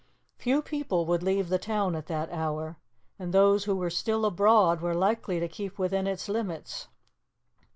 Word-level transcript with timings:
Few 0.39 0.63
people 0.63 1.05
would 1.05 1.21
leave 1.21 1.49
the 1.49 1.59
town 1.59 1.95
at 1.95 2.07
that 2.07 2.33
hour, 2.33 2.77
and 3.19 3.31
those 3.31 3.65
who 3.65 3.75
were 3.75 3.91
still 3.91 4.25
abroad 4.25 4.81
were 4.81 4.95
likely 4.95 5.39
to 5.39 5.47
keep 5.47 5.77
within 5.77 6.07
its 6.07 6.27
limits. 6.27 6.87